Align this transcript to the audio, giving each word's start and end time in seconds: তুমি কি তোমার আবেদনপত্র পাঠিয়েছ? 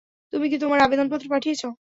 তুমি 0.33 0.45
কি 0.51 0.57
তোমার 0.57 0.79
আবেদনপত্র 0.81 1.25
পাঠিয়েছ? 1.33 1.61